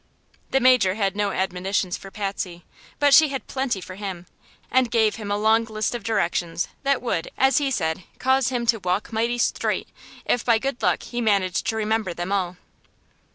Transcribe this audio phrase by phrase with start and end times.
[0.49, 2.65] The Major had no admonitions for Patsy,
[2.97, 4.25] but she had plenty for him,
[4.71, 8.65] and gave him a long list of directions that would, as he said, cause him
[8.65, 9.89] to "walk mighty sthraight"
[10.25, 12.57] if by good luck he managed to remember them all.